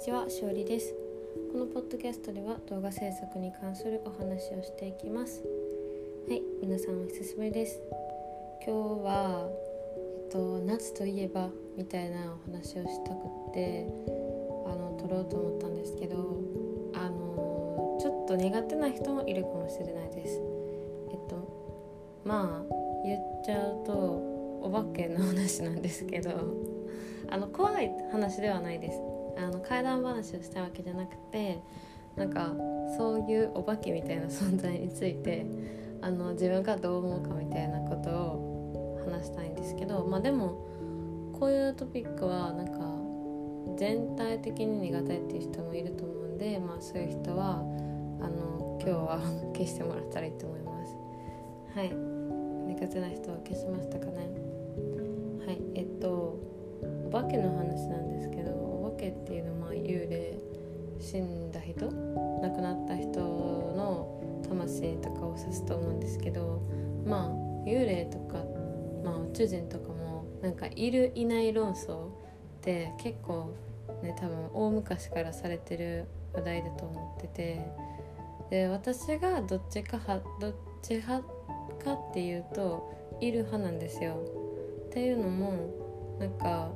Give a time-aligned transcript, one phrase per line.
[0.00, 0.94] ちは、しおりです。
[1.52, 5.44] このポッドキャストでは動画制作に関するお話をしていきます。
[6.26, 7.82] はい、皆さんお久しぶりです。
[8.66, 9.46] 今日は、
[10.24, 13.86] えっと、夏といえばみたいなお話をしたくって、
[14.64, 16.16] あの、撮ろうと思ったんですけど、
[16.94, 20.40] あの、ちょっと苦手な人もいるかもしれないです。
[21.10, 21.46] えっと、
[22.24, 23.92] まあ、言っちゃうと、
[24.62, 26.30] お化けの話なんですけど、
[27.28, 29.09] あの怖い話ではないです
[29.70, 31.62] 怪談話をしたわけじゃなくて
[32.16, 32.52] なんか
[32.98, 35.46] そういうお化けみたいな存在について
[36.02, 40.66] あの自分がどう思うかみたいなことを話したいんですけどまあでも
[41.38, 42.80] こういうトピックはなんか
[43.78, 47.60] 全体的に苦手っていう人もいると思うんでまあそういう人は
[48.20, 49.20] あの今日は
[49.54, 50.96] 消してもらったらいいと思います。
[51.74, 51.90] はい。
[52.74, 54.12] 苦手な人は消しましたかね。
[55.46, 55.60] はい。
[55.74, 56.38] えっと
[57.06, 58.59] お化けの話なんですけど
[59.00, 60.38] お化けっていうのは幽霊
[61.00, 66.60] 死んだ人亡くなった人の魂とかを指すと思うんですけど
[67.06, 67.28] まあ
[67.66, 68.44] 幽霊とか、
[69.02, 72.10] まあ、宇宙人とかもなんかいるいない論争っ
[72.60, 73.54] て結構
[74.02, 77.66] ね多分大昔からされてる話題だと思ってて
[78.50, 81.26] で私がどっちかはどっち派
[81.82, 84.16] かっていうといる派なんですよ。
[84.88, 86.70] っていうのもなんか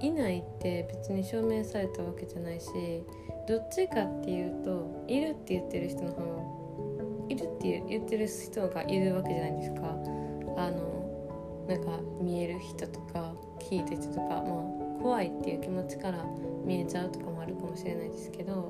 [0.00, 2.66] いないって別に証明されたわけじゃないし
[3.48, 9.82] どっちかっていうといるって言ってる人の方いるって言ってる人がいるわけじゃないですか。
[10.56, 10.96] あの
[11.68, 16.24] なんか見える人とか聞いた人とか、まあ、怖いっていう気持ちから
[16.64, 18.68] 見えちゃうとかもあるかもしれないですけど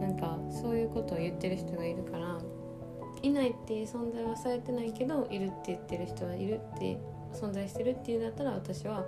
[0.00, 2.38] なんかそういうことを言ってる人がいるから
[3.22, 6.98] いないっていう存在はされてないけどいるって言ってる人はいるって
[7.32, 9.04] 存在してるっていうんだったら私は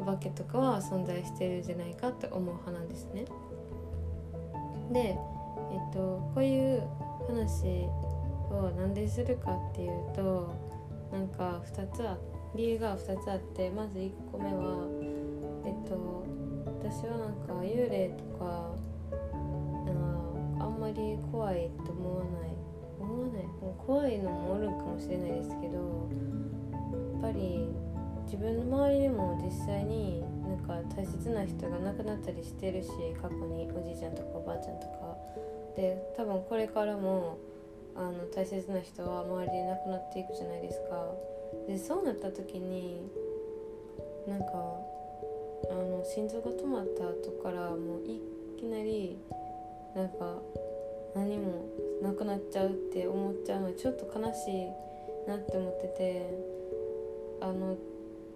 [0.00, 3.24] お化けとかは存在してるんじゃないかって思う派なんですね。
[4.92, 5.98] で、えっと、
[6.34, 6.82] こういう
[7.28, 7.86] 話
[8.50, 10.52] をなんでするかっていうと
[11.12, 12.16] なんか2つあ
[12.54, 14.88] 理由が2つあってまず1個目は
[15.64, 16.24] えっと
[16.66, 18.74] 私はなんか幽霊とか
[20.58, 22.50] ああんまり怖いと思わない
[22.98, 23.46] 思わない？
[23.46, 26.08] もう怖いのもおるかもしれないですけど
[27.12, 27.68] やっぱり
[28.30, 32.88] 自分の周りでも実際になんか大切な人が亡くなったりしてるし
[33.20, 35.16] 過去におじいちゃんとかおばあちゃんとか。
[35.74, 37.38] で多分これからも
[37.96, 41.12] あの大切な人は周りで亡くなっていくじゃないですか。
[41.66, 43.10] でそうなった時に
[44.28, 44.46] なんか
[45.68, 48.20] あの心臓が止まった後からもうい
[48.56, 49.18] きなり
[49.96, 50.38] なんか
[51.16, 51.66] 何も
[52.00, 54.70] なくなっちゃうって思っちゃうのはちょっと悲しい
[55.28, 56.60] なって思ってて
[57.40, 57.76] あの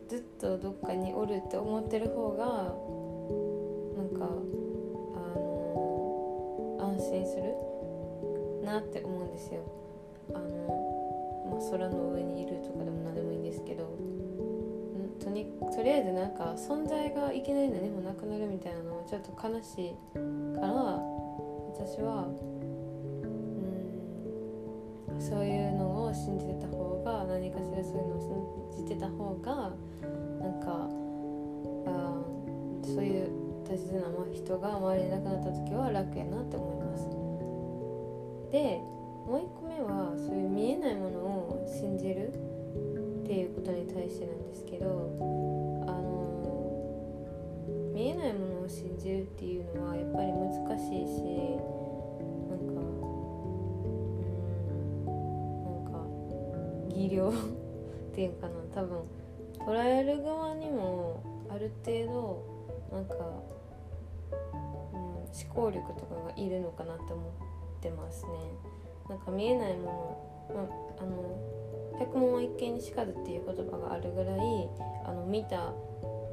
[0.09, 2.45] ずっとどっかにおるって思ってる方が
[3.97, 4.25] なんか
[5.15, 7.55] あの安心する
[8.65, 9.63] なって思うんですよ。
[10.35, 14.15] あの、まあ、空の上にいるとかでも何でもいいんですけど。
[15.25, 19.95] とにとりあえずなんか存在がいきなり何もなくなるみたいなのはちょっと悲しい
[20.55, 20.69] から
[21.73, 22.29] 私は
[23.23, 23.27] う
[25.17, 25.84] んそういうの
[26.15, 28.21] 信じてた方が何かしらそういうのを
[28.75, 29.73] 信じてた方が
[30.41, 30.89] なんか
[31.87, 32.23] あ
[32.83, 33.31] そういう
[33.67, 34.03] 大切な
[34.33, 37.09] 人が周りに亡くなった時は楽やなって思います。
[38.53, 38.81] で
[39.27, 42.29] もう一個目はそういう見えないものを信じる
[43.25, 44.87] っていうことに対してなんですけど
[45.89, 46.25] あの
[47.95, 51.59] 見えないものを信じるっていうのはやっぱり難しいし
[56.95, 57.33] 技量っ
[58.15, 58.99] ていうかな多分
[59.67, 62.55] 捉える側にもある程度
[62.93, 63.15] なんか、
[64.93, 68.31] うん、思考力とかがいるのかなって思ってますね。
[69.09, 74.69] なんか見えないもの、まあ、の百問は一見にしかずっていう言葉があるぐらい
[75.05, 75.73] あの見た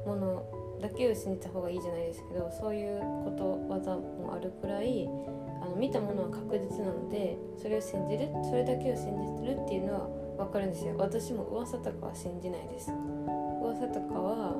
[0.06, 5.08] ものだけを信じた方がいいじゃないですけどそういうことわざもあるくらい
[5.62, 10.94] あの見たものは確実なのでそれを信じるそれだけを信じてるっていうのは分かるんですよ。
[10.98, 12.90] 私も噂とかは信じないです。
[13.62, 14.54] 噂とかは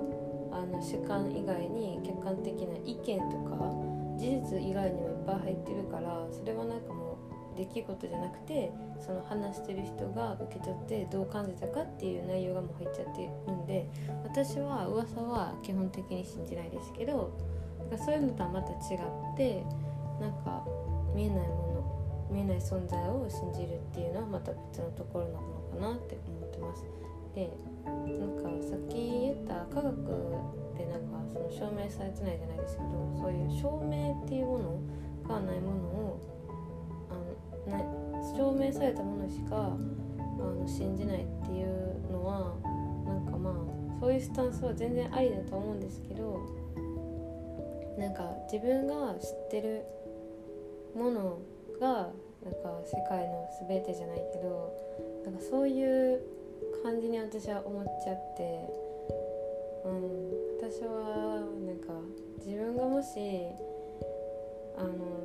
[0.52, 3.72] あの主観以外に客観的な意見とか
[4.18, 7.18] 事実以外にもいっぱい入ってるからそれはなんかも
[7.54, 8.70] う出来事じゃなくて
[9.00, 13.86] その話してる人が受け取ってどう感じたかっていう内容がもう入っちゃってるんで
[14.24, 17.32] 私は噂は基本的に信じないですけど
[17.98, 19.64] そういうのとはまた違って
[20.20, 20.64] なんか
[21.14, 21.54] 見えないも
[22.28, 26.84] の見えない存在を信じるっていうのはまた別のところなのかなって思ってます。
[27.34, 27.50] で
[27.84, 29.96] なんかさっき言った科学
[30.76, 34.80] でなんかその証明されてないじゃないですけどそういう証明っていうもの
[35.26, 36.20] がないものを
[37.10, 37.84] あの、ね、
[38.36, 39.76] 証明されたものしか
[40.18, 42.54] あの信じないっていうのは
[43.06, 46.40] なんかまあそういうスタンスは全然ありだと思うんですけど
[47.98, 49.84] なんか自分が知ってる
[50.94, 51.38] もの
[51.80, 52.10] が
[52.44, 54.72] なんか世界の全てじゃないけど
[55.24, 56.20] なんかそういう
[56.82, 58.68] 感じに私は思っちゃって、
[59.84, 61.92] うん、私はなんか
[62.44, 63.18] 自分がもし
[64.76, 65.22] あの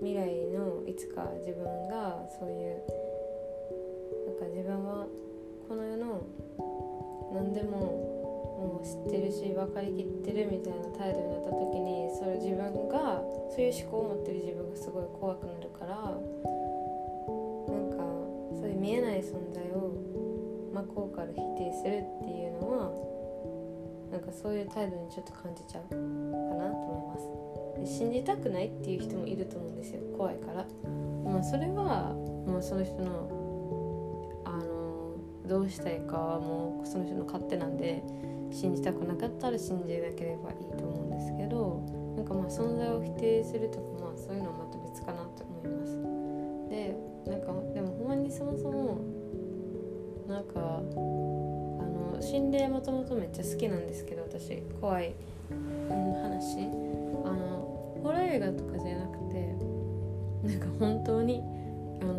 [0.00, 2.82] 未来のいつか自分がそういう
[4.26, 5.06] なんか自分は
[5.68, 6.26] この世の
[7.32, 8.16] 何でも
[8.56, 16.18] もう知ってるし分かりきってるみたいな態度になった時にそれ自分がそういう思考を持ってる自分がすごい怖くなるから
[18.86, 19.98] 見えない存在を
[20.72, 27.98] 真っ向から否定するっていうのはなんかそういう態度にちょっと感じちゃうかなと思います。
[27.98, 30.64] 信じたくないっていう人もいると思うんですよ怖いから。
[31.24, 32.14] まあそれは
[32.46, 35.16] もうその人のあの
[35.48, 38.04] どうしたいかはもうその人の勝手なんで
[38.52, 41.82] 信じたくなかったら信じなければいいと思うんですけど
[42.14, 44.05] なんかまあ存在を否定するとか
[52.46, 55.14] 心霊もともとめっちゃ好きなんですけど私怖い、
[55.50, 56.58] うん、話。
[57.24, 59.52] あのホラー映画とかじゃなくて
[60.44, 61.42] なんか本当に
[62.00, 62.14] あの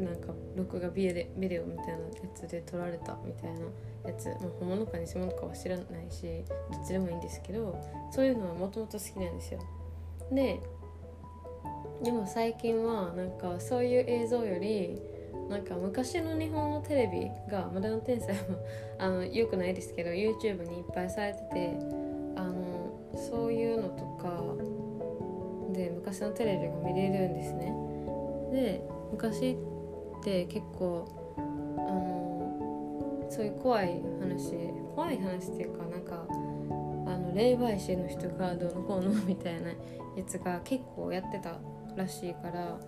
[0.00, 1.98] なんか録画ビデビデオみたいなや
[2.34, 3.60] つで撮られたみたいな
[4.10, 7.78] やつ、まあ、本物か偽物かは知らないしどっちでもいいんですけど
[8.10, 9.60] そういうのはもともと好きなんですよ。
[10.32, 10.60] で
[12.02, 14.98] でも最近はなんかそういう映像より
[15.48, 18.40] なんか昔の日本のテレビが「無駄の天才も」
[18.98, 21.76] あのよくないですけど YouTube にいっぱいされてて
[22.36, 24.42] あのそういうのとか
[25.72, 27.72] で昔のテレビが見れるんですね。
[28.52, 31.06] で昔って結構
[31.36, 31.40] あ
[31.92, 34.52] のそういう怖い話
[34.94, 39.76] 怖い話っていうかなんかあの霊媒師の人がどうのこうのみたいなや
[40.26, 41.58] つが結構やってた
[41.96, 42.78] らしいから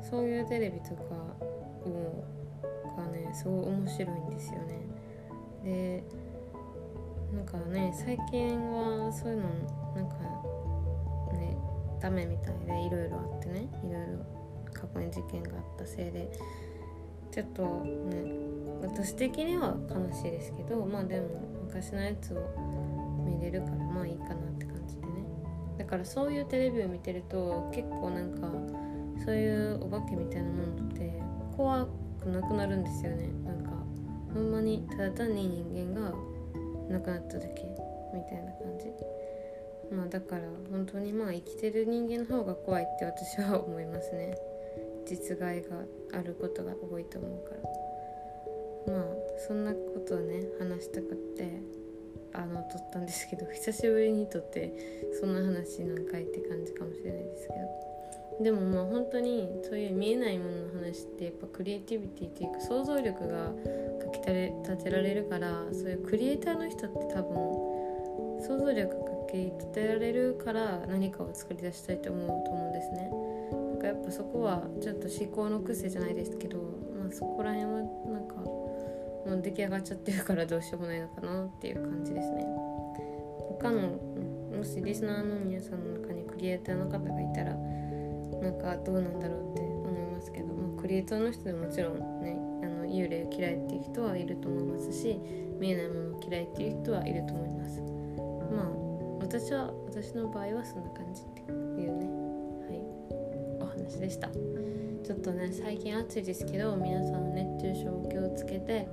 [0.00, 1.45] そういうテレビとか
[1.86, 2.24] も
[2.96, 4.80] がねすごい面白いんですよね。
[5.64, 6.04] で
[7.34, 9.48] なんかね最近はそういうの
[9.94, 10.14] なんか
[11.32, 11.56] ね
[12.00, 14.36] ダメみたいでいろいろあってねいろいろ
[14.72, 16.30] 過去に事件があったせいで
[17.30, 18.46] ちょっとね
[18.82, 21.28] 私的には悲しいですけどまあでも
[21.66, 22.38] 昔のやつを
[23.24, 25.08] 見れるからまあいいかなって感じでね
[25.78, 28.48] だからそういうテレビを見てると結構なんか
[29.24, 31.20] そういうお化けみたいなものって
[31.56, 31.86] 怖
[32.20, 33.30] くなくなるんですよね。
[33.44, 33.70] なんか
[34.34, 36.14] ほんまにただ単に人間が
[36.90, 37.62] 亡くなっただけ
[38.12, 38.92] みたいな感じ。
[39.90, 44.36] まあだから本当にまあ生きてる人間の方が怖いって私は思いますね。
[45.06, 47.54] 実害があることが多いと思うか
[48.86, 48.94] ら。
[48.94, 49.04] まあ
[49.46, 51.60] そんなことをね話したくって
[52.32, 57.85] あの撮ったんですけど久しぶりに撮ってそんな話何回って感じかもしれないですけど。
[58.42, 67.66] でもまあ本当にそういう見えないものの話ってやっぱクリエイティビティっていうか想像力がかき立てられるからそういうクリエイターの人って多分
[68.46, 68.96] 想像力か
[69.30, 73.10] き立てられるから何かを作り出したいと思うと思うんですね。
[73.70, 82.46] なんかやっぱそこはちょっと思考の癖じゃないですけど、まあ、そこら辺はなんかもう出来上がっちゃってるからどうしようもないのかなっていう感じですね
[83.48, 83.98] 他の
[84.56, 87.56] もしリスナーの皆さんの中にクリエイターの方がいたら
[88.42, 95.18] なんかどうなんだろうって思いますけど、まあ、クリエイターの人でもちろんねあの幽霊嫌いっていう人はいると思いますし
[95.58, 97.80] 見えないもの嫌いっていう人はいると思います。
[98.52, 98.86] まあ
[99.20, 102.06] 私は私の場合はそんな感じっていうね。
[102.68, 103.62] はい。
[103.62, 104.28] お話でした。
[104.28, 108.88] ちょっとね最近暑いですけど皆さん熱中症を気をつけて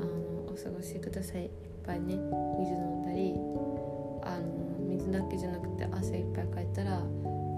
[0.00, 1.44] あのお過ごしください。
[1.44, 1.50] いっ
[1.84, 2.16] ぱいね
[2.58, 3.34] 水飲んだり
[4.24, 7.02] あの水だけじゃなくて汗いっぱいかいたら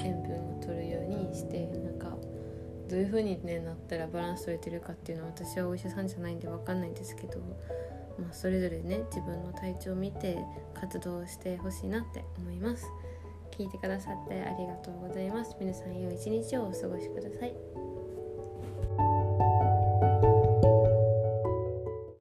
[0.01, 2.17] 塩分を取るようにしてなんか
[2.89, 7.39] どういう風にねなったらバランス取れてるかっていうのは私はお医者さんじゃないんで分かんないんですけど、
[8.19, 10.39] まあ、それぞれね自分の体調を見て
[10.75, 12.87] 活動してほしいなって思います。
[13.57, 17.96] 聞いてくださってありがとうございます皆さん良い一日をお過ごしください